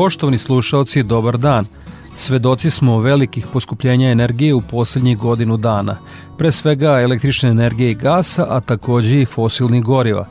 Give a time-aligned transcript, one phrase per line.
[0.00, 1.66] Poštovani slušalci, dobar dan.
[2.14, 5.98] Svedoci smo velikih poskupljenja energije u poslednjih godinu dana,
[6.38, 10.26] pre svega električne energije i gasa, a takođe i fosilnih goriva.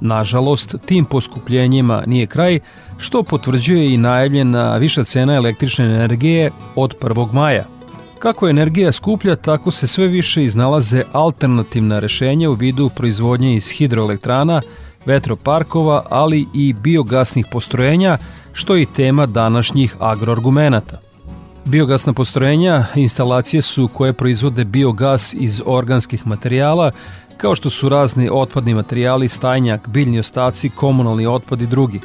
[0.00, 2.58] Nažalost, tim poskupljenjima nije kraj,
[2.98, 7.32] što potvrđuje i najavljena viša cena električne energije od 1.
[7.32, 7.64] maja.
[8.18, 13.68] Kako je energija skuplja, tako se sve više iznalaze alternativna rešenja u vidu proizvodnje iz
[13.68, 14.62] hidroelektrana,
[15.04, 18.18] vetroparkova, ali i biogasnih postrojenja,
[18.56, 21.00] što je i tema današnjih agroargumenata.
[21.64, 26.90] Biogasna postrojenja instalacije su koje proizvode biogas iz organskih materijala,
[27.36, 32.00] kao što su razni otpadni materijali, stajnjak, biljni ostaci, komunalni otpad i drugi.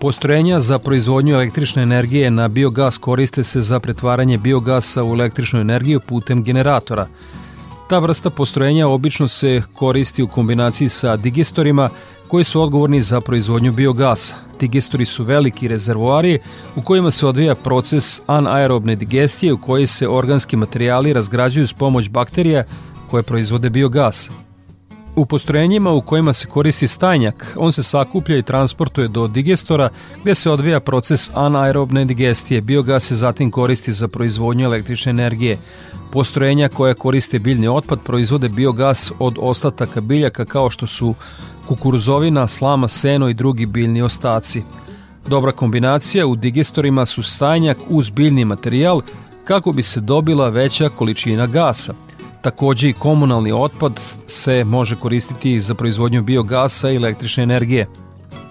[0.00, 6.00] Postrojenja za proizvodnju električne energije na biogas koriste se za pretvaranje biogasa u električnu energiju
[6.00, 7.08] putem generatora.
[7.88, 11.90] Ta vrsta postrojenja obično se koristi u kombinaciji sa digestorima
[12.32, 14.36] koji su odgovorni za proizvodnju biogasa.
[14.60, 16.38] Digestori su veliki rezervoari
[16.76, 22.08] u kojima se odvija proces anaerobne digestije u kojoj se organski materijali razgrađuju s pomoć
[22.08, 22.64] bakterija
[23.10, 24.30] koje proizvode biogas.
[25.16, 29.88] U postrojenjima u kojima se koristi stajnjak, on se sakuplja i transportuje do digestora
[30.22, 32.60] gde se odvija proces anaerobne digestije.
[32.60, 35.58] Biogas se zatim koristi za proizvodnju električne energije.
[36.12, 41.14] Postrojenja koja koriste biljni otpad proizvode biogas od ostataka biljaka kao što su
[41.66, 44.62] kukuruzovina, slama, seno i drugi biljni ostaci.
[45.26, 49.00] Dobra kombinacija u digestorima su stajnjak uz biljni materijal
[49.44, 51.94] kako bi se dobila veća količina gasa.
[52.42, 57.86] Takođe i komunalni otpad se može koristiti za proizvodnju biogasa i električne energije.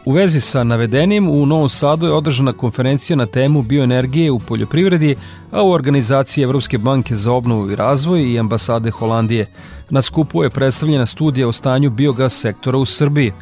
[0.06, 5.16] U vezi sa navedenim, u Novom Sadu je održana konferencija na temu bioenergije u poljoprivredi,
[5.52, 9.52] a u organizaciji Evropske banke za obnovu i razvoj i ambasade Holandije.
[9.90, 13.34] Na skupu je predstavljena studija o stanju biogas sektora u Srbiji.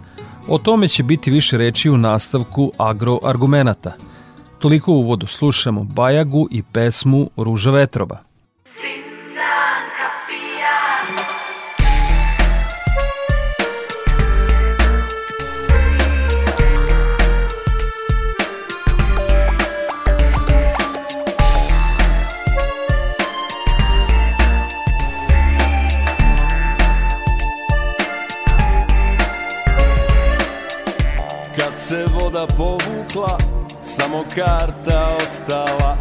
[0.47, 3.93] O tome će biti više reči u nastavku agroargumenata.
[4.59, 8.28] Toliko u uvodu slušamo Bajagu i pesmu Ruža vetroba.
[32.39, 33.37] Voda povukla
[33.83, 35.97] Samo karta ostala.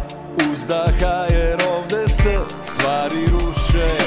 [0.53, 3.97] Uzdaha jer ovde se stvari ruše.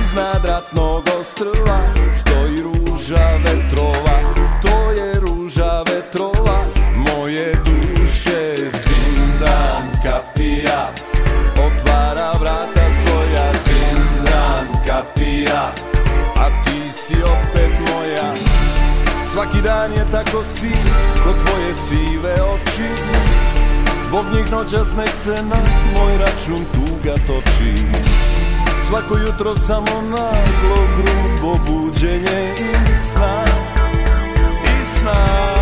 [0.00, 1.78] Iznad ratnog ostrva
[2.12, 4.18] Stoji ruža vetrova.
[4.62, 6.58] To je ruža vetrova
[6.96, 8.56] Moje duše.
[8.56, 10.92] Zindan kapija
[11.52, 13.52] Otvara vrata svoja.
[13.52, 15.85] Zindan kapija
[19.56, 20.70] Svaki dan je tako si
[21.24, 22.88] ko tvoje sive oči.
[24.08, 25.56] Zbog njih noćas nek se na
[25.94, 27.74] moj račun tuga toči.
[28.88, 32.74] Svako jutro samo naglo grubo buđenje i
[33.08, 33.44] sna.
[34.62, 35.55] I sna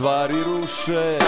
[0.00, 1.18] stvari ruše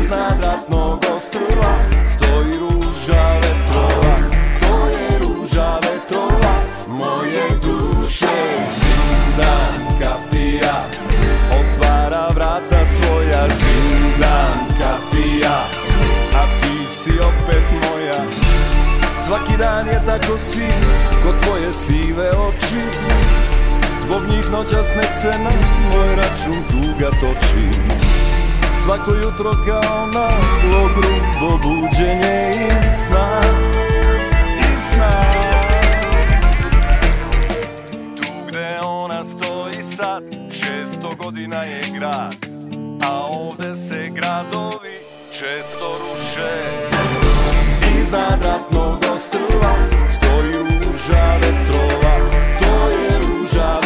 [0.00, 1.74] Iznad ratnog ostrva
[2.06, 4.16] stoji ruža vetrova
[4.60, 6.54] To je ruža vetrova.
[6.88, 8.26] Moje duše
[8.78, 10.84] Zindan kapija
[11.50, 13.48] otvara vrata svoja.
[13.48, 15.64] Zindan kapija
[16.34, 18.22] a ti si opet moja.
[19.26, 20.66] Svaki dan je tako si,
[21.22, 22.82] ko tvoje sive oči
[24.96, 25.50] Nek se na
[25.90, 27.80] moj račun tuga toči
[28.82, 33.40] Svako jutro kao malo grubo buđenje iz sna
[34.58, 35.22] Iz sna
[38.16, 42.36] Tu gde ona stoji sad Šesto godina je grad.
[43.02, 44.98] A ovde se gradovi
[45.32, 46.52] često ruše.
[48.00, 49.74] Iznad ratnog ostrva
[50.16, 52.14] Stoji ruža vetrova.
[52.60, 53.81] To je ruža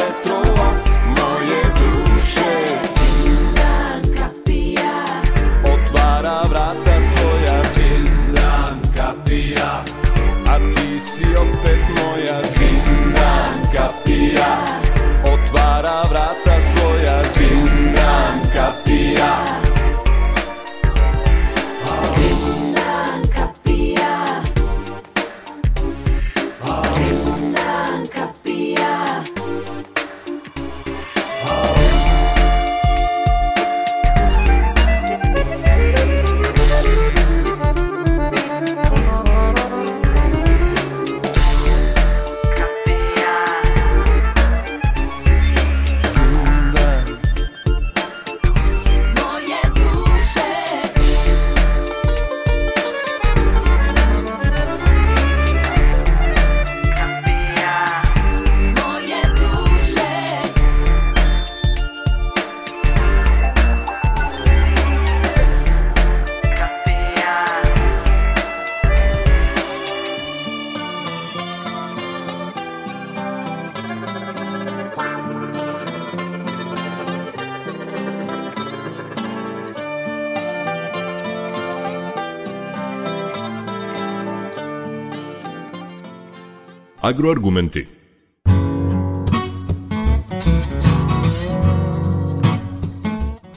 [87.06, 87.87] Agroargumenti.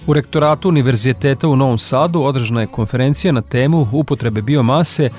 [0.07, 5.09] U rektoratu Univerziteta u Novom Sadu održana je konferencija na temu upotrebe biomase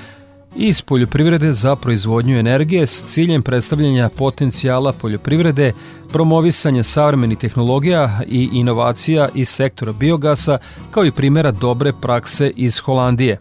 [0.56, 5.72] iz poljoprivrede za proizvodnju energije s ciljem predstavljanja potencijala poljoprivrede,
[6.12, 10.58] promovisanja savremenih tehnologija i inovacija iz sektora biogasa,
[10.90, 13.38] kao i primjera dobre prakse iz Holandije.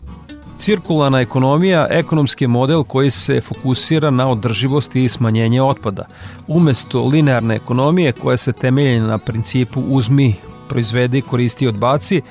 [0.60, 6.06] Cirkularna ekonomija ekonomski model koji se fokusira na održivost i smanjenje otpada.
[6.48, 10.36] Umesto linearne ekonomije koja se temelji na principu uzmi,
[10.70, 12.22] proizvedi, koristi i odbaci,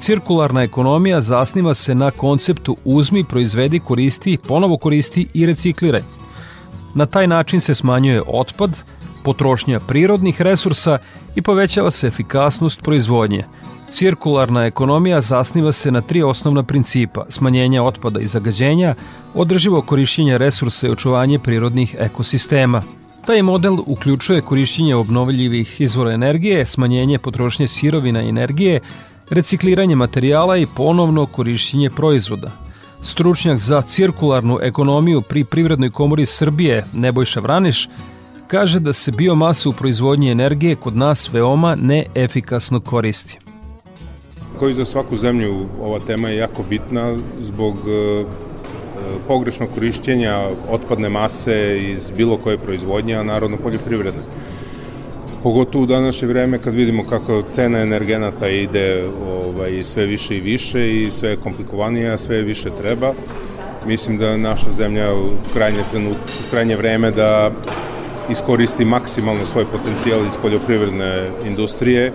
[0.00, 6.02] cirkularna ekonomija zasniva se na konceptu uzmi, proizvedi, koristi, ponovo koristi i recikliraj.
[6.94, 8.82] Na taj način se smanjuje otpad,
[9.22, 10.98] potrošnja prirodnih resursa
[11.34, 13.44] i povećava se efikasnost proizvodnje.
[13.92, 18.94] Cirkularna ekonomija zasniva se na tri osnovna principa: smanjenje otpada i zagađenja,
[19.34, 22.82] održivo korišćenje resursa i očuvanje prirodnih ekosistema.
[23.26, 28.80] Taj model uključuje korišćenje obnovljivih izvora energije, smanjenje potrošnje sirovina i energije,
[29.30, 32.50] recikliranje materijala i ponovno korišćenje proizvoda.
[33.02, 37.88] Stručnjak za cirkularnu ekonomiju pri Privrednoj komori Srbije Nebojša Vraniš
[38.46, 43.38] kaže da se biomasa u proizvodnji energije kod nas veoma neefikasno koristi.
[44.58, 48.24] Kao i za svaku zemlju, ova tema je jako bitna zbog e,
[49.28, 54.22] pogrešnog korišćenja otpadne mase iz bilo koje proizvodnje, a narodno poljoprivredne.
[55.42, 61.02] Pogotovo u današnje vreme kad vidimo kako cena energenata ide ovaj, sve više i više
[61.02, 63.12] i sve je komplikovanije, a sve više treba.
[63.86, 67.50] Mislim da naša zemlja u krajnje, trenut, u krajnje vreme da
[68.30, 72.12] iskoristi maksimalno svoj potencijal iz poljoprivredne industrije,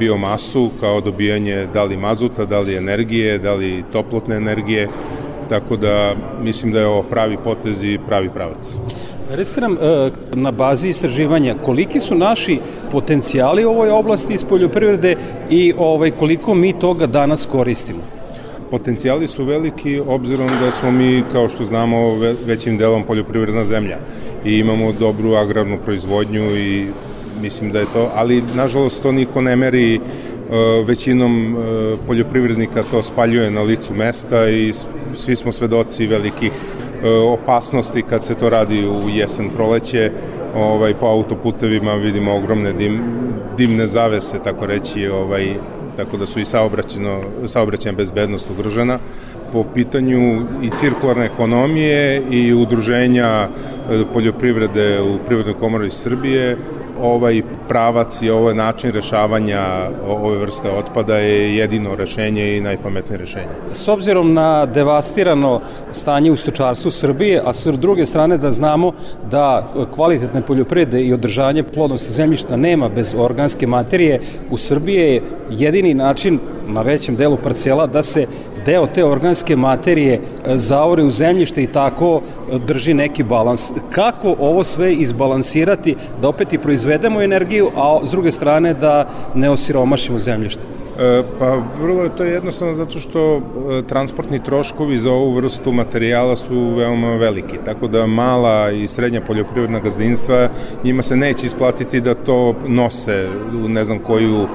[0.00, 4.88] biomasu kao dobijanje da li mazuta, da li energije, da li toplotne energije,
[5.48, 8.76] tako da mislim da je ovo pravi potez i pravi pravac.
[9.30, 12.58] Recite nam e, na bazi istraživanja koliki su naši
[12.92, 15.16] potencijali u ovoj oblasti iz poljoprivrede
[15.50, 18.00] i ovaj koliko mi toga danas koristimo?
[18.70, 23.98] Potencijali su veliki obzirom da smo mi, kao što znamo, ve- većim delom poljoprivredna zemlja
[24.44, 26.86] i imamo dobru agrarnu proizvodnju i
[27.40, 30.00] mislim da je to, ali nažalost to niko ne meri e,
[30.86, 34.72] većinom e, poljoprivrednika to spaljuje na licu mesta i
[35.14, 40.10] svi smo svedoci velikih e, opasnosti kad se to radi u jesen proleće.
[40.56, 43.00] Ovaj po autoputevima vidimo ogromne dim,
[43.56, 45.54] dimne zavese tako reći ovaj
[45.96, 48.98] tako da su i saobraćeno saobraćajna bezbednost ugrožena.
[49.52, 53.48] Po pitanju i cirkularne ekonomije i udruženja
[54.12, 56.56] poljoprivrede u Privrednoj komori Srbije
[57.02, 59.62] ovaj pravac i ovaj način rešavanja
[60.08, 63.46] ove vrste otpada je jedino rešenje i najpametnije rešenje.
[63.72, 65.60] S obzirom na devastirano
[65.92, 68.92] stanje u stočarstvu Srbije, a s druge strane da znamo
[69.30, 75.94] da kvalitetne poljoprivrede i održanje plodnosti zemljišta nema bez organske materije, u Srbiji je jedini
[75.94, 76.38] način
[76.68, 78.26] na većem delu parcela da se
[78.66, 83.72] deo te organske materije e, zaore u zemljište i tako e, drži neki balans.
[83.90, 89.50] Kako ovo sve izbalansirati da opet i proizvedemo energiju, a s druge strane da ne
[89.50, 90.62] osiromašimo zemljište?
[91.00, 93.40] E, pa vrlo je to jednostavno zato što
[93.88, 99.80] transportni troškovi za ovu vrstu materijala su veoma veliki, tako da mala i srednja poljoprivredna
[99.80, 100.48] gazdinstva
[100.84, 103.28] njima se neće isplatiti da to nose
[103.64, 104.46] u ne znam koju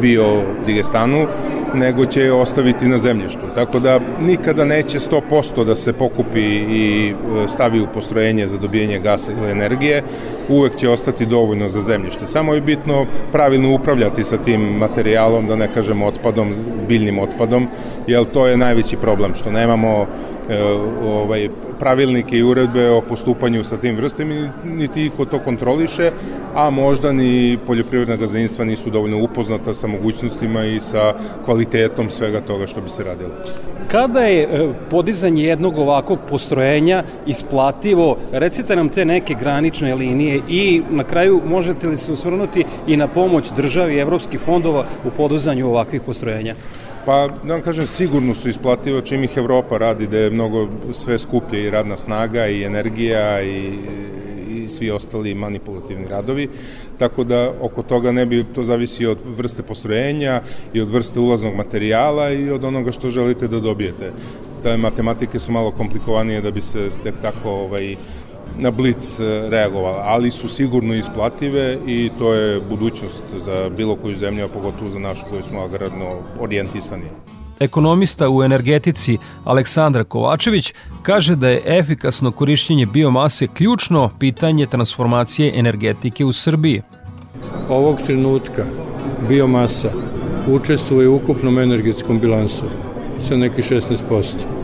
[0.00, 1.26] biodigestanu,
[1.74, 3.40] nego će je ostaviti na zemljištu.
[3.54, 8.98] Tako da nikada neće 100% da se pokupi i e, stavi u postrojenje za dobijanje
[8.98, 10.02] gasa ili energije,
[10.48, 12.26] uvek će ostati dovoljno za zemljište.
[12.26, 16.52] Samo je bitno pravilno upravljati sa tim materijalom, da ne kažemo otpadom,
[16.88, 17.68] biljnim otpadom,
[18.06, 20.06] jer to je najveći problem, što nemamo
[21.04, 26.10] ovaj, pravilnike i uredbe o postupanju sa tim vrstom, niti ko to kontroliše,
[26.54, 32.66] a možda ni poljoprivredna gazdinstva nisu dovoljno upoznata sa mogućnostima i sa kvalitetom svega toga
[32.66, 33.32] što bi se radilo.
[33.88, 40.82] Kada je e, podizanje jednog ovakvog postrojenja isplativo, recite nam te neke granične linije i
[40.90, 45.68] na kraju možete li se usvrnuti i na pomoć državi i evropskih fondova u podizanju
[45.68, 46.54] ovakvih postrojenja?
[47.04, 51.18] Pa, da vam kažem, sigurno su isplativa čim ih Evropa radi, da je mnogo sve
[51.18, 53.72] skuplje i radna snaga i energija i,
[54.50, 56.48] i svi ostali manipulativni radovi,
[56.98, 60.40] tako da oko toga ne bi, to zavisi od vrste postrojenja
[60.74, 64.12] i od vrste ulaznog materijala i od onoga što želite da dobijete.
[64.62, 67.96] Te matematike su malo komplikovanije da bi se tek tako ovaj,
[68.58, 74.16] na blic e, reagovala, ali su sigurno isplative i to je budućnost za bilo koju
[74.16, 77.04] zemlju, a pogotovo za našu koju smo agrarno orijentisani.
[77.60, 86.24] Ekonomista u energetici Aleksandra Kovačević kaže da je efikasno korišćenje biomase ključno pitanje transformacije energetike
[86.24, 86.82] u Srbiji.
[87.68, 88.64] Ovog trenutka
[89.28, 89.90] biomasa
[90.48, 92.64] učestvuje u ukupnom energetskom bilansu
[93.20, 94.61] sa neki 16%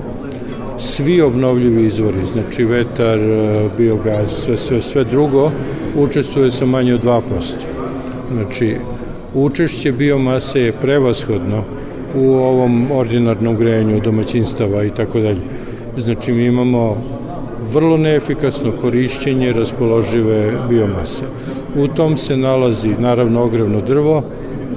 [0.79, 5.51] svi obnovljivi izvori, znači vetar, e, biogaz, sve, sve, sve drugo,
[5.97, 7.21] učestvuje sa manje od 2%.
[8.33, 8.77] Znači,
[9.35, 11.65] učešće biomase je prevashodno
[12.15, 15.41] u ovom ordinarnom grejanju domaćinstava i tako dalje.
[15.97, 16.97] Znači, mi imamo
[17.73, 21.25] vrlo neefikasno korišćenje raspoložive biomase.
[21.77, 24.23] U tom se nalazi naravno ogrevno drvo,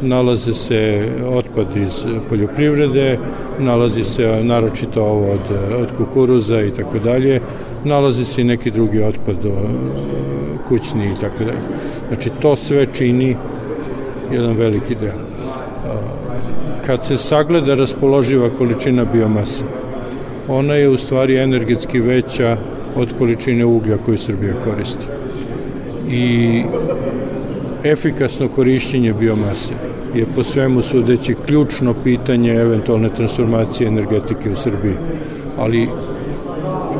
[0.01, 3.17] nalaze se otpad iz poljoprivrede,
[3.59, 7.39] nalazi se naročito ovo od, od kukuruza i tako dalje,
[7.83, 9.37] nalazi se i neki drugi otpad
[10.67, 11.61] kućni i tako dalje.
[12.07, 13.35] Znači to sve čini
[14.31, 15.13] jedan veliki deo.
[16.85, 19.63] Kad se sagleda raspoloživa količina biomase,
[20.47, 22.57] ona je u stvari energetski veća
[22.95, 25.05] od količine uglja koju Srbija koristi.
[26.09, 26.63] I
[27.83, 29.73] efikasno korišćenje biomase
[30.15, 34.95] je po svemu sudeći ključno pitanje eventualne transformacije energetike u Srbiji.
[35.57, 35.89] Ali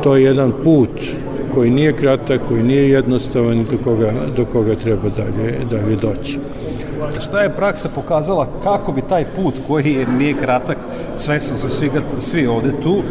[0.02, 0.90] to je jedan put
[1.54, 6.38] koji nije kratak, koji nije jednostavan i do koga, do koga treba dalje, dalje doći.
[7.20, 10.76] Šta je praksa pokazala kako bi taj put koji nije kratak,
[11.16, 13.02] sve su svi, svi ovde tu, e,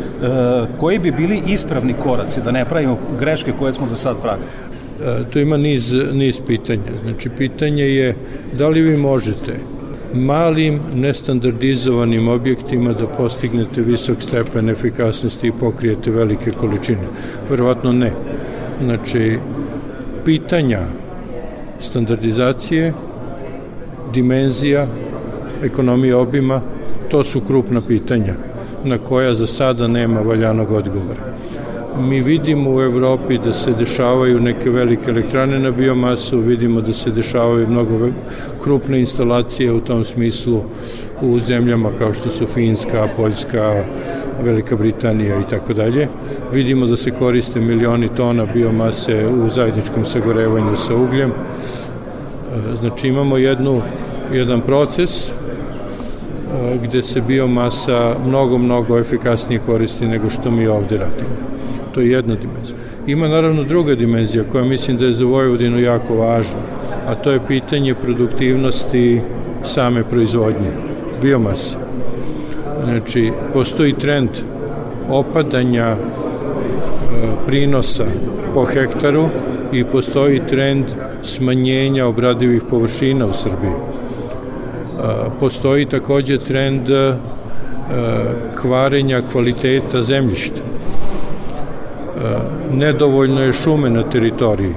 [0.79, 4.47] koji bi bili ispravni koraci, da ne pravimo greške koje smo do sad pravili?
[5.05, 6.91] E, tu ima niz, niz pitanja.
[7.03, 8.15] Znači, pitanje je
[8.57, 9.55] da li vi možete
[10.13, 17.07] malim, nestandardizovanim objektima da postignete visok stepen efikasnosti i pokrijete velike količine?
[17.49, 18.11] Verovatno ne.
[18.83, 19.37] Znači,
[20.25, 20.79] pitanja
[21.79, 22.93] standardizacije,
[24.13, 24.87] dimenzija,
[25.63, 26.61] ekonomija obima,
[27.09, 28.33] to su krupna pitanja
[28.83, 31.30] na koja za sada nema valjanog odgovora.
[31.99, 37.11] Mi vidimo u Evropi da se dešavaju neke velike elektrane na biomasu, vidimo da se
[37.11, 38.09] dešavaju mnogo
[38.63, 40.61] krupne instalacije u tom smislu
[41.21, 43.83] u zemljama kao što su Finska, Poljska,
[44.43, 46.07] Velika Britanija i tako dalje.
[46.53, 51.31] Vidimo da se koriste milioni tona biomase u zajedničkom sagorevanju sa ugljem.
[52.79, 53.81] Znači imamo jednu,
[54.33, 55.31] jedan proces e,
[56.83, 61.50] gde se biomasa mnogo, mnogo efikasnije koristi nego što mi ovde radimo.
[61.93, 62.77] To je jedna dimenzija.
[63.07, 66.59] Ima naravno druga dimenzija koja mislim da je za Vojvodinu jako važna,
[67.07, 69.21] a to je pitanje produktivnosti
[69.63, 70.71] same proizvodnje,
[71.21, 71.75] biomase.
[72.83, 74.29] Znači, postoji trend
[75.09, 75.97] opadanja e,
[77.47, 78.05] prinosa
[78.53, 79.25] po hektaru
[79.71, 80.85] i postoji trend
[81.21, 83.73] smanjenja obradivih površina u Srbiji.
[85.39, 86.89] Postoji takođe trend
[88.61, 90.70] kvarenja kvaliteta zemljišta.
[92.73, 94.73] Nedovoljno je šume na teritoriji,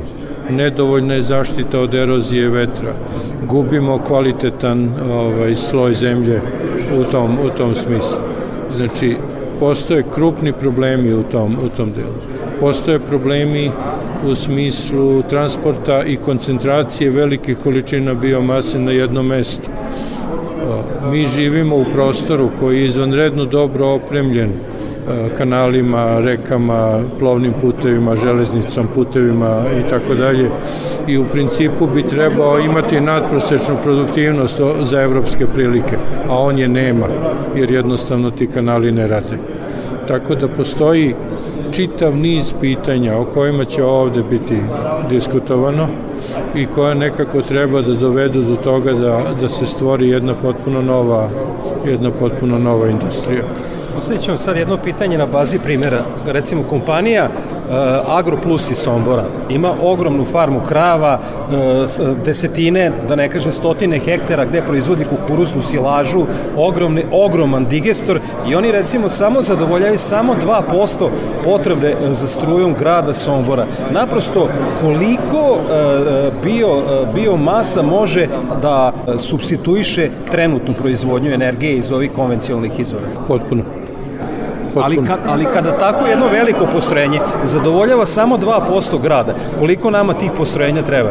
[0.51, 2.93] nedovoljna je zaštita od erozije vetra,
[3.49, 6.41] gubimo kvalitetan ovaj, sloj zemlje
[7.01, 8.19] u tom, u tom smislu.
[8.77, 9.17] Znači,
[9.61, 12.15] postoje krupni problemi u tom, u tom delu.
[12.61, 13.71] Postoje problemi
[14.31, 19.71] u smislu transporta i koncentracije velikih količina biomase na jednom mestu.
[21.11, 24.53] Mi živimo u prostoru koji je izvanredno dobro opremljen
[25.39, 30.51] kanalima, rekama, plovnim putevima, železnicom, putevima i tako dalje
[31.07, 35.97] i u principu bi trebao imati nadprosečnu produktivnost za evropske prilike,
[36.29, 37.07] a on je nema,
[37.57, 39.39] jer jednostavno ti kanali ne rade.
[40.09, 41.15] Tako da postoji
[41.73, 44.57] čitav niz pitanja o kojima će ovde biti
[45.11, 45.89] diskutovano
[46.55, 51.29] i koja nekako treba da dovedu do toga da, da se stvori jedna potpuno nova
[51.87, 53.43] jedna potpuno nova industrija.
[53.95, 55.99] Postavit ćemo sad jedno pitanje na bazi primjera.
[56.27, 63.53] Recimo, kompanija uh, Agroplus iz Sombora ima ogromnu farmu krava, uh, desetine, da ne kažem
[63.53, 70.35] stotine hektara gde proizvodi kukuruznu silažu, ogromni, ogroman digestor i oni recimo samo zadovoljaju samo
[70.71, 71.09] 2%
[71.45, 73.67] potrebe za strujom grada Sombora.
[73.91, 74.49] Naprosto
[74.81, 75.59] koliko
[76.43, 76.69] bio,
[77.15, 78.29] bio masa može
[78.63, 83.07] da substituiše trenutnu proizvodnju energije iz ovih konvencionalnih izvora?
[83.29, 83.63] Potpuno
[84.77, 90.31] ali, ka, ali kada tako jedno veliko postrojenje zadovoljava samo 2% grada, koliko nama tih
[90.37, 91.11] postrojenja treba?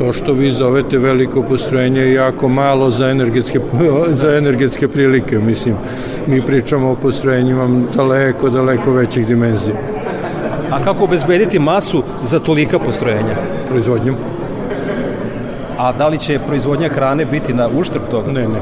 [0.00, 3.60] to što vi zovete veliko postrojenje je jako malo za energetske,
[4.20, 5.38] za energetske prilike.
[5.38, 5.74] Mislim,
[6.26, 9.76] mi pričamo o postrojenjima daleko, daleko većih dimenzija.
[10.70, 13.36] A kako obezbediti masu za tolika postrojenja?
[13.68, 14.16] Proizvodnjom.
[15.78, 18.32] A da li će proizvodnja hrane biti na uštrb toga?
[18.32, 18.60] Ne, ne.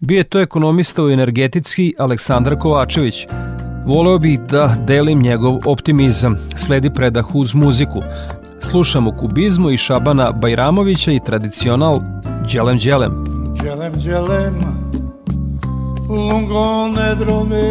[0.00, 3.26] Bio je to ekonomista u energetski Aleksandar Kovačević.
[3.86, 6.36] Voleo bih da delim njegov optimizam.
[6.56, 8.02] Sledi predah uz muziku.
[8.60, 12.00] Slušamo kubizmu i Šabana Bajramovića i tradicional
[12.52, 13.24] Đelem Đelem.
[13.62, 14.54] Đelem Đelem
[16.08, 17.64] lungo nedromeja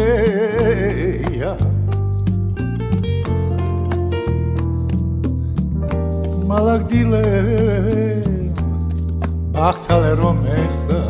[6.48, 8.54] Malak dilem
[9.52, 11.03] bahtale romesa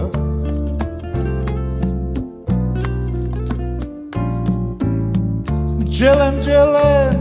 [5.95, 7.15] Dželem, dželem,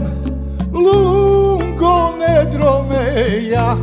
[0.72, 3.76] lungo nedromeja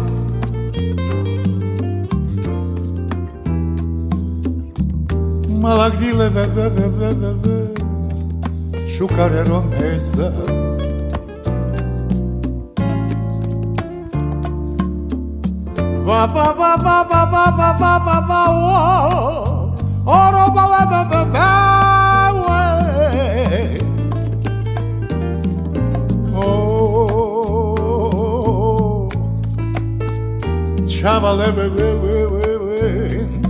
[5.62, 7.58] Malak dile ve ve ve ve ve ve
[8.88, 10.32] Šukare romesa.
[16.06, 18.42] Va va va va va va va va va va
[20.06, 21.91] Oro va va va va va
[31.02, 33.42] We, we, we, we.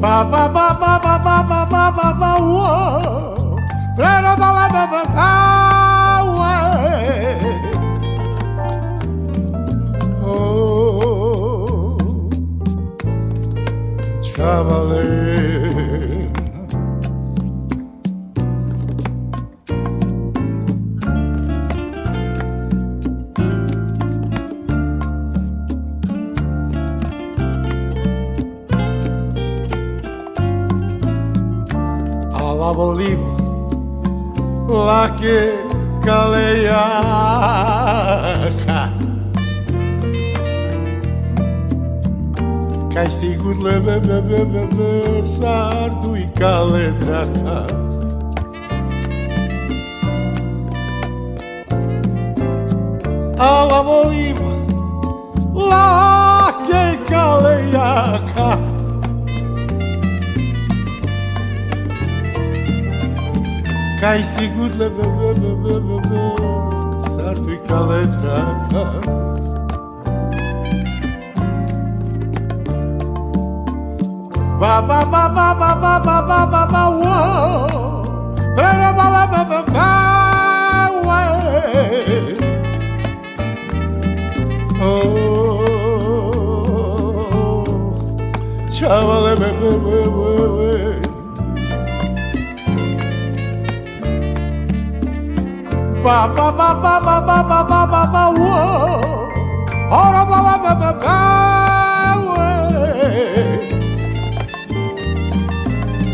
[0.00, 3.58] Ba ba ba ba ba ba ba ba ba ba whoa.
[3.96, 5.28] Pero ba ba ba ba ba
[10.24, 11.98] Oh,
[32.90, 33.50] olivo
[34.68, 35.54] lá que
[36.04, 36.82] caleia.
[42.92, 45.22] Cai sigur leve be leve, be be be
[53.38, 54.50] Ala Olivo,
[55.54, 58.20] lá que caleia
[64.10, 66.22] Ca i sigut la bă bă bă bă bă bă
[67.14, 68.84] S-ar fi cale traca
[74.60, 77.70] Ba ba ba ba ba ba ba ba ba ba wow
[78.56, 79.88] Ba ba ba ba ba ba ba
[84.82, 85.20] Oh
[88.74, 90.89] Chavale me me me me me
[96.04, 99.28] ba ba ba ba ba ba ba ba ba ba whoa.
[99.92, 101.18] Oh, ba ba ba ba ba.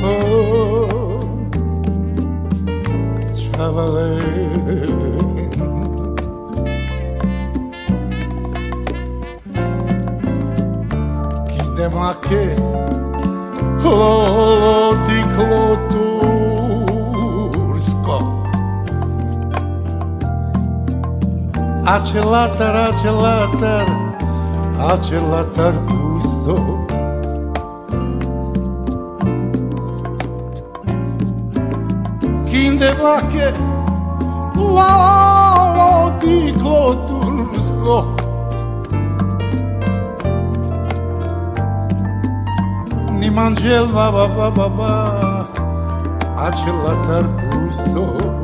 [0.03, 1.20] Oh,
[3.37, 4.57] traveling.
[11.49, 12.44] Chi demarche
[13.83, 15.20] lo di
[21.87, 23.88] Acılatır acılatır
[24.90, 26.59] Acılatır kustu.
[32.46, 33.55] Kinde vlake
[34.57, 38.05] Lalo diklo tursko.
[43.18, 45.46] Niman jel va va va va va
[46.38, 48.36] Acılatır kustu.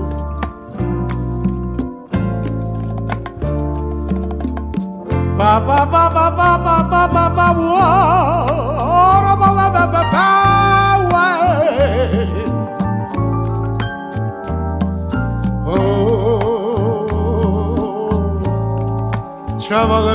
[5.52, 7.88] Ba ba ba ba ba ba ba ba ba wa
[8.88, 10.02] ora ba ba ba ba
[11.12, 11.24] ba
[15.68, 16.72] Oh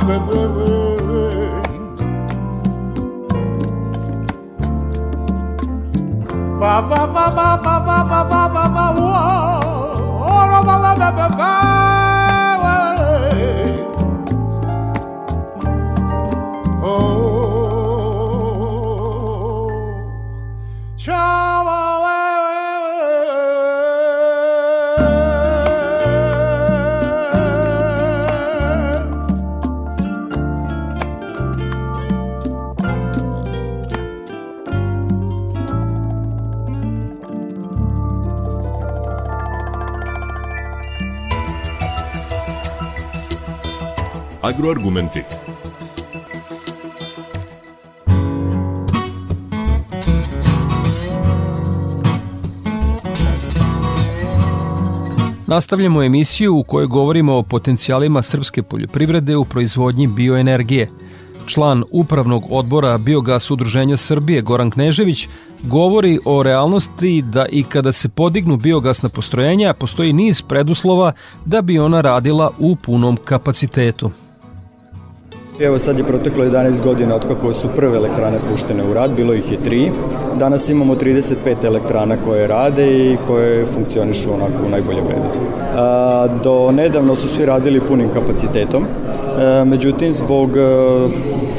[0.07, 0.37] be be
[6.57, 8.85] Ba ba ba ba ba ba ba ba ba ba
[10.65, 11.96] ba ba ba ba ba
[44.57, 45.23] Agroargumenti.
[55.47, 60.89] Nastavljamo emisiju u kojoj govorimo o potencijalima srpske poljoprivrede u proizvodnji bioenergije.
[61.45, 65.27] Član upravnog odbora Biogas Udruženja Srbije Goran Knežević
[65.63, 71.11] govori o realnosti da i kada se podignu biogasna postrojenja postoji niz preduslova
[71.45, 74.11] da bi ona radila u punom kapacitetu.
[75.59, 79.33] Evo sad je proteklo 11 godina od kako su prve elektrane puštene u rad, bilo
[79.33, 79.91] ih je tri.
[80.39, 85.29] Danas imamo 35 elektrana koje rade i koje funkcionišu onako u najboljem redu.
[85.75, 88.85] A, do nedavno su svi radili punim kapacitetom,
[89.37, 90.61] E, međutim zbog e,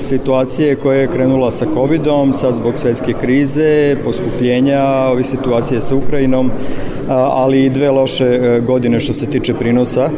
[0.08, 6.50] situacije koja je krenula sa covidom, sad zbog svetske krize, poskupljenja, ove situacije sa Ukrajinom,
[7.08, 10.11] a, ali i dve loše e, godine što se tiče prinosa,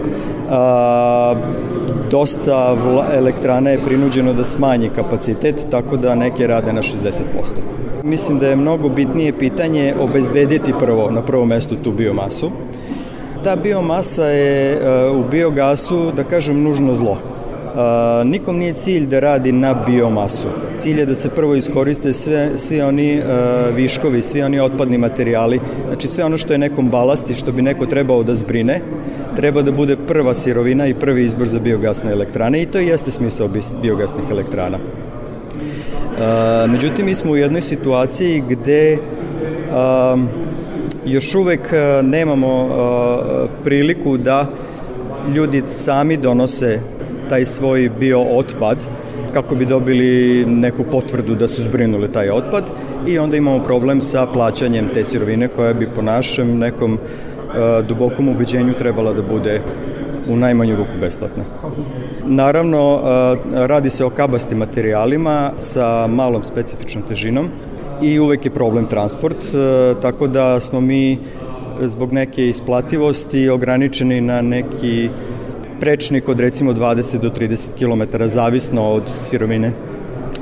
[2.11, 2.77] dosta
[3.15, 7.23] elektrana je prinuđeno da smanji kapacitet, tako da neke rade na 60%.
[8.05, 12.51] Mislim da je mnogo bitnije pitanje obezbediti prvo, na prvom mestu tu biomasu.
[13.45, 17.19] Ta biomasa je e, u biogasu, da kažem, nužno zlo.
[17.75, 20.47] A, nikom nije cilj da radi na biomasu.
[20.79, 25.61] Cilj je da se prvo iskoriste sve, svi oni a, viškovi, svi oni otpadni materijali,
[25.89, 28.81] znači sve ono što je nekom balast i što bi neko trebao da zbrine,
[29.37, 33.49] treba da bude prva sirovina i prvi izbor za biogasne elektrane i to jeste smisao
[33.83, 34.79] biogasnih elektrana.
[36.21, 38.99] A, međutim, mi smo u jednoj situaciji gde
[39.73, 40.17] a,
[41.07, 44.47] još uvek a, nemamo a, priliku da
[45.35, 46.81] ljudi sami donose
[47.31, 48.79] taj svoj bio otpad
[49.33, 52.65] kako bi dobili neku potvrdu da su zbrinuli taj otpad
[53.07, 58.29] i onda imamo problem sa plaćanjem te sirovine koja bi po našem nekom e, dubokom
[58.29, 59.61] ubeđenju trebala da bude
[60.29, 61.45] u najmanju ruku besplatna.
[62.27, 67.49] Naravno, e, radi se o kabastim materijalima sa malom specifičnom težinom
[68.03, 71.19] i uvek je problem transport, e, tako da smo mi
[71.81, 75.09] zbog neke isplativosti ograničeni na neki
[75.81, 79.73] prečnik od recimo 20 do 30 km, zavisno od sirovine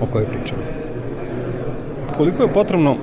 [0.01, 0.61] o kojoj pričamo.
[2.17, 2.97] Koliko je potrebno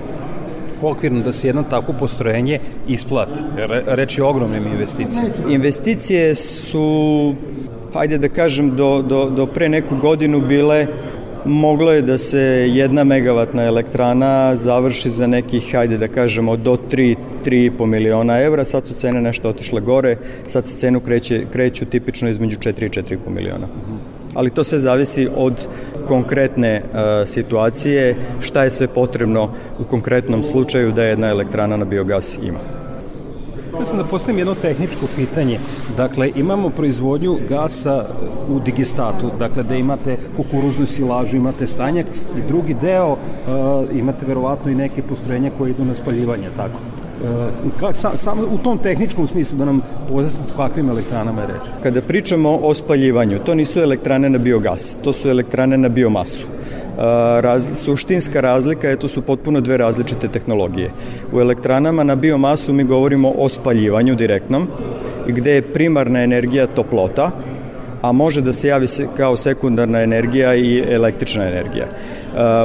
[0.82, 3.40] okvirno da se jedno takvo postrojenje isplati?
[3.56, 5.30] Re, reč je o ogromnim investicijama.
[5.50, 7.34] Investicije su,
[7.94, 10.88] hajde da kažem, do, do, do pre neku godinu bile
[11.46, 12.40] moglo je da se
[12.74, 18.86] jedna megavatna elektrana završi za nekih, hajde da kažemo, do 3, 3,5 miliona evra, sad
[18.86, 23.18] su cene nešto otišle gore, sad se cenu kreće, kreću tipično između 4 i 4,5
[23.30, 23.68] miliona.
[24.34, 25.68] Ali to sve zavisi od
[26.08, 32.38] konkretne uh, situacije, šta je sve potrebno u konkretnom slučaju da jedna elektrana na biogas
[32.44, 32.85] ima.
[33.76, 35.60] Htio sam da postavim jedno tehničko pitanje.
[35.98, 38.06] Dakle, imamo proizvodnju gasa
[38.50, 42.06] u digestatu, dakle da imate kukuruznu silažu, imate stanjak
[42.38, 43.18] i drugi deo uh,
[43.98, 46.78] imate verovatno i neke postrojenja koje idu na spaljivanje, tako?
[47.66, 51.62] Uh, kak, sa, samo u tom tehničkom smislu da nam pojasnite kakvim elektranama je reč.
[51.84, 56.55] Kada pričamo o spaljivanju, to nisu elektrane na biogas, to su elektrane na biomasu.
[57.42, 60.90] Raz, suštinska razlika je to su potpuno dve različite tehnologije.
[61.34, 64.68] U elektranama na biomasu mi govorimo o spaljivanju direktnom,
[65.28, 67.32] gde je primarna energija toplota,
[68.02, 71.86] a može da se javi kao sekundarna energija i električna energija.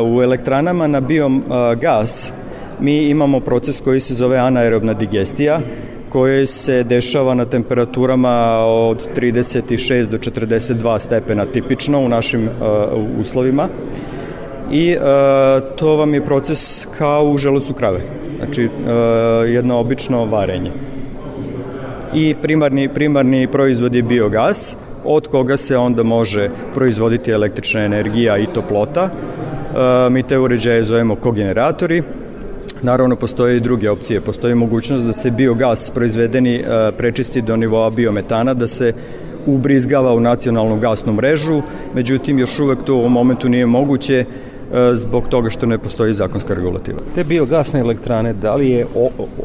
[0.04, 2.32] U elektranama na biogas
[2.80, 5.60] mi imamo proces koji se zove anaerobna digestija,
[6.08, 12.50] koje se dešava na temperaturama od 36 do 42 stepena tipično u našim uh,
[13.20, 13.68] uslovima
[14.70, 15.02] i uh,
[15.76, 18.00] to vam je proces kao u želucu krave.
[18.38, 18.70] Znači uh,
[19.50, 20.70] jedno obično varenje.
[22.14, 24.76] I primarni, primarni proizvod je biogas.
[25.04, 29.04] Od koga se onda može proizvoditi električna energija i toplota.
[29.04, 32.02] Uh, mi te uređaje zovemo kogeneratori.
[32.82, 34.20] Naravno, postoje i druge opcije.
[34.20, 36.62] Postoji mogućnost da se biogas proizvedeni e,
[36.98, 38.92] prečisti do nivoa biometana, da se
[39.46, 41.62] ubrizgava u nacionalnu gasnu mrežu,
[41.94, 44.24] međutim još uvek to u momentu nije moguće e,
[44.94, 46.98] zbog toga što ne postoji zakonska regulativa.
[47.14, 48.86] Te biogasne elektrane, da li je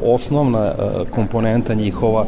[0.01, 0.73] osnovna e,
[1.11, 2.25] komponenta njihova,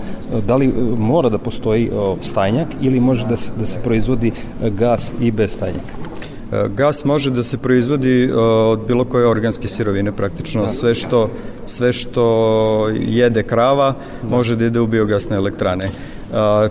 [0.47, 4.31] da li mora da postoji stajnjak ili može da se, da se proizvodi
[4.61, 6.07] gas i bez stajnjaka?
[6.51, 10.63] E, gas može da se proizvodi e, od bilo koje organske sirovine praktično.
[10.63, 10.69] Da.
[10.69, 11.29] Sve što,
[11.65, 14.35] sve što jede krava da.
[14.35, 15.85] može da ide u biogasne elektrane.
[15.85, 15.89] E,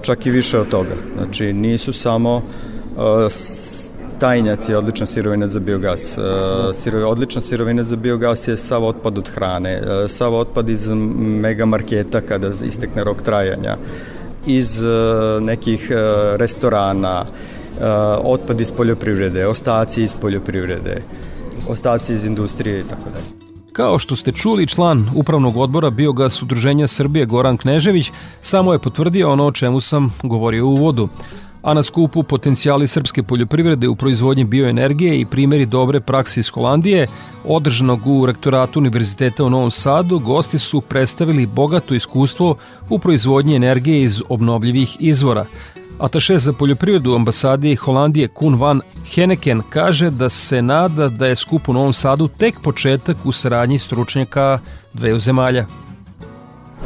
[0.02, 0.94] čak i više od toga.
[1.16, 2.42] Znači nisu samo
[4.18, 6.18] tajnjac je odlična sirovina za biogas.
[6.74, 12.20] Sirov, odlična sirovina za biogas je sav otpad od hrane, sav otpad iz mega marketa
[12.20, 13.76] kada istekne rok trajanja,
[14.46, 14.82] iz
[15.40, 15.90] nekih
[16.36, 17.24] restorana,
[18.24, 21.02] otpad iz poljoprivrede, ostaci iz poljoprivrede,
[21.68, 23.46] ostaci iz industrije i tako dalje.
[23.72, 29.32] Kao što ste čuli, član Upravnog odbora Biogas Udruženja Srbije Goran Knežević samo je potvrdio
[29.32, 31.08] ono o čemu sam govorio u uvodu
[31.66, 37.06] a na skupu potencijali srpske poljoprivrede u proizvodnji bioenergije i primeri dobre prakse iz Holandije,
[37.44, 42.56] održanog u rektoratu Univerziteta u Novom Sadu, gosti su predstavili bogato iskustvo
[42.88, 45.46] u proizvodnji energije iz obnovljivih izvora,
[45.98, 48.80] Ataše za poljoprivredu ambasadi Holandije Kun van
[49.14, 53.78] Heneken kaže da se nada da je skup u Novom Sadu tek početak u saradnji
[53.78, 54.58] stručnjaka
[54.92, 55.66] dveju zemalja.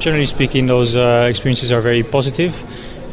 [0.01, 2.53] Generally speaking, those uh, experiences are very positive.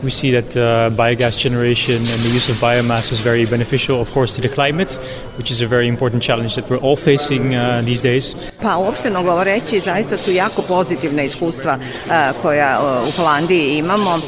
[0.04, 4.12] We see that uh, biogas generation and the use of biomass is very beneficial, of
[4.12, 4.92] course, to the climate,
[5.38, 8.36] which is a very important challenge that we're all facing uh, these days.
[8.62, 14.14] Pa uopšteno govoreći, zaista su jako pozitivna iskustva uh, koja uh, u Holandiji imamo.
[14.14, 14.22] Uh,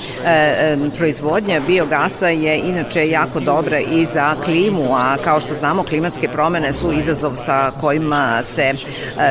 [0.81, 6.27] um, proizvodnja biogasa je inače jako dobra i za klimu, a kao što znamo klimatske
[6.27, 8.73] promene su izazov sa kojima se,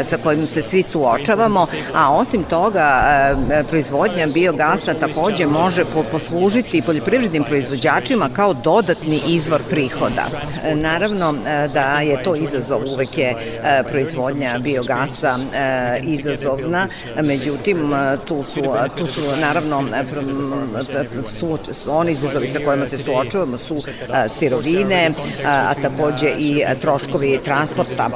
[0.05, 3.05] sa kojim se svi suočavamo, a osim toga
[3.69, 10.27] proizvodnja biogasa takođe može po, po poslužiti poljoprivrednim proizvođačima kao dodatni izvor prihoda.
[10.65, 15.39] E, naravno e, da je to izazov, uvek je e, proizvodnja biogasa
[16.03, 16.87] izazovna,
[17.23, 17.93] međutim
[18.29, 18.63] tu su,
[18.99, 19.85] tu su naravno
[21.39, 23.77] su, oni izazovi sa kojima se suočavamo su
[24.39, 25.11] sirovine,
[25.47, 28.11] a takođe i troškovi transporta.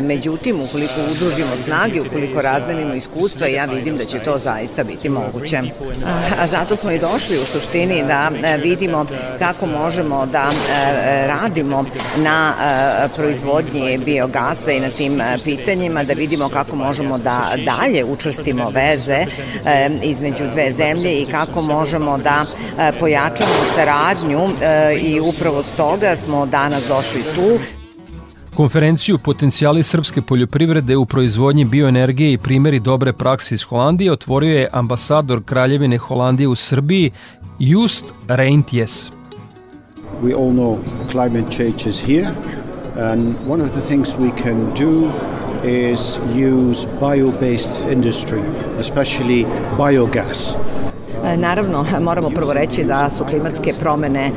[0.00, 5.62] Međutim, ukoliko udružimo snage, ukoliko razmenimo iskustva, ja vidim da će to zaista biti moguće.
[6.38, 9.06] A zato smo i došli u suštini da e, vidimo
[9.38, 11.84] kako možemo da e, radimo
[12.16, 18.70] na e, proizvodnji biogasa i na tim pitanjima, da vidimo kako možemo da dalje učvrstimo
[18.70, 19.26] veze
[20.02, 22.44] između dve zemlje i kako možemo da
[22.98, 24.48] pojačamo saradnju
[25.00, 27.58] i upravo s toga smo danas došli tu.
[28.56, 34.68] Konferenciju Potencijali srpske poljoprivrede u proizvodnji bioenergije i primeri dobre prakse iz Holandije otvorio je
[34.72, 37.10] ambasador Kraljevine Holandije u Srbiji
[37.58, 39.10] Just Reintjes.
[40.22, 40.78] We all know
[41.10, 42.28] climate change is here
[43.12, 45.10] and one of the things we can do
[45.64, 48.40] is use bio-based industry,
[48.80, 49.46] especially
[49.78, 50.56] biogas.
[51.26, 54.30] E, Naravno, moramo prvo reći da su klimatske promene e,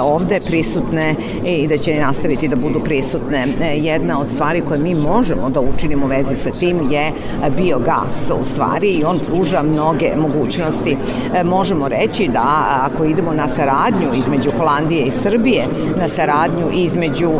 [0.00, 1.14] ovde prisutne
[1.46, 3.46] i da će nastaviti da budu prisutne.
[3.60, 7.12] E, Jedna od stvari koje mi možemo da učinimo u vezi sa tim je
[7.56, 10.96] biogas u stvari i on pruža mnoge mogućnosti.
[11.44, 15.64] Možemo reći da ako idemo na saradnju između Holandije i Srbije,
[16.00, 17.30] na saradnju između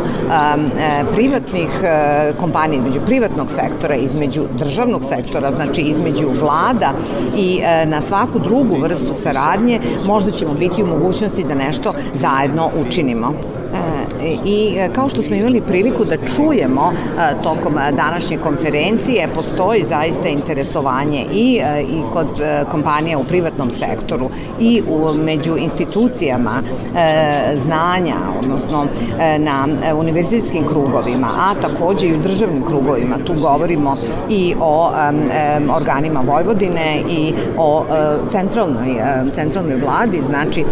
[1.13, 1.69] privatnih
[2.39, 6.93] kompanija, između privatnog sektora, između državnog sektora, znači između vlada
[7.37, 8.92] i na svaku drugu vrstu
[9.23, 13.33] saradnje, možda ćemo biti u mogućnosti da nešto zajedno učinimo.
[14.45, 19.85] I e, kao što smo imali priliku da čujemo e, tokom e, današnje konferencije, postoji
[19.89, 22.27] zaista interesovanje i, i kod
[22.71, 26.63] kompanija u privatnom sektoru i u, među institucijama
[27.55, 28.85] znanja, odnosno
[29.37, 33.15] na univerzitetskim krugovima, a takođe i u državnim krugovima.
[33.25, 33.95] Tu govorimo
[34.29, 34.91] i o
[35.75, 37.85] organima Vojvodine i o
[38.31, 38.95] centralnoj,
[39.35, 40.65] centralnoj vladi, znači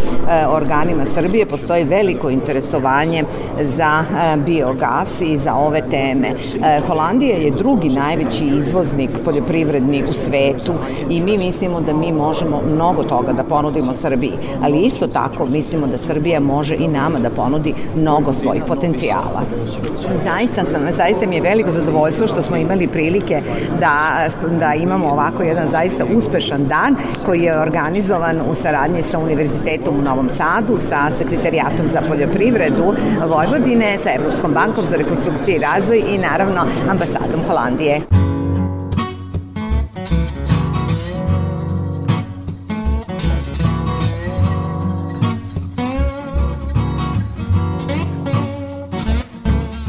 [0.49, 1.45] organima Srbije.
[1.45, 3.23] Postoji veliko interesovanje
[3.61, 6.27] za e, biogas i za ove teme.
[6.27, 10.73] E, Holandija je drugi najveći izvoznik poljoprivredni u svetu
[11.09, 15.87] i mi mislimo da mi možemo mnogo toga da ponudimo Srbiji, ali isto tako mislimo
[15.87, 19.41] da Srbija može i nama da ponudi mnogo svojih potencijala.
[20.23, 23.41] Zaista sam, zaista mi je veliko zadovoljstvo što smo imali prilike
[23.79, 24.27] da,
[24.59, 30.01] da imamo ovako jedan zaista uspešan dan koji je organizovan u saradnji sa Univerzitetom u
[30.01, 32.93] Novom Sadu, sa Sekretarijatom za poljoprivredu
[33.31, 38.01] Vojvodine, sa Evropskom bankom za rekonstrukciju i razvoj i naravno ambasadom Holandije.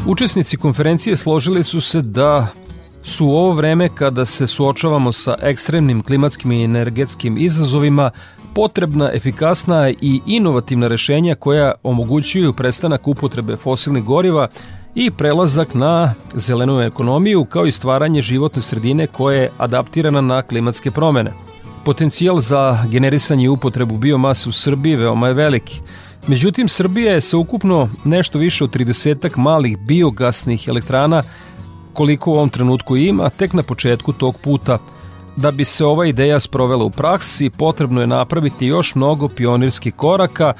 [0.07, 2.47] Učesnici konferencije složili su se da
[3.03, 8.11] su u ovo vreme kada se suočavamo sa ekstremnim klimatskim i energetskim izazovima
[8.55, 14.47] potrebna efikasna i inovativna rešenja koja omogućuju prestanak upotrebe fosilnih goriva
[14.95, 20.91] i prelazak na zelenu ekonomiju kao i stvaranje životne sredine koja je adaptirana na klimatske
[20.91, 21.31] promene.
[21.85, 25.81] Potencijal za generisanje i upotrebu biomase u Srbiji veoma je veliki.
[26.27, 31.23] Međutim, Srbija je sa ukupno nešto više od 30 malih biogasnih elektrana
[31.93, 34.77] koliko u ovom trenutku ima, tek na početku tog puta.
[35.35, 40.53] Da bi se ova ideja sprovela u praksi, potrebno je napraviti još mnogo pionirskih koraka,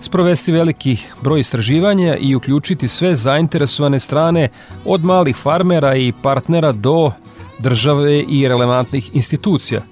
[0.00, 4.48] sprovesti veliki broj istraživanja i uključiti sve zainteresovane strane
[4.84, 7.12] od malih farmera i partnera do
[7.58, 9.82] države i relevantnih institucija.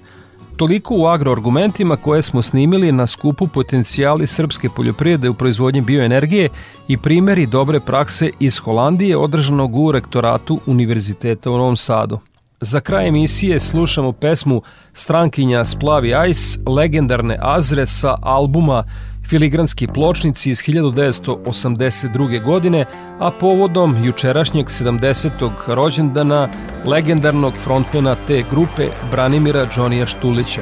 [0.57, 6.49] Toliko u agroargumentima koje smo snimili na skupu potencijali srpske poljoprivrede u proizvodnji bioenergije
[6.87, 12.19] i primeri dobre prakse iz Holandije održanog u rektoratu Univerziteta u Novom Sadu.
[12.61, 14.61] Za kraj emisije slušamo pesmu
[14.93, 18.83] Strankinja Splavi Ice, legendarne Azre sa albuma
[19.29, 22.43] Filigranski pločnici iz 1982.
[22.43, 22.85] godine,
[23.19, 25.49] a povodom jučerašnjeg 70.
[25.67, 26.49] rođendana
[26.85, 30.61] legendarnog frontmena te grupe Branimira Džonija Štulića.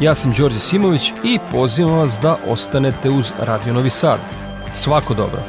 [0.00, 4.18] Ja sam Đorđe Simović i pozivam vas da ostanete uz Radio Novi Sad.
[4.72, 5.40] Svako dobro!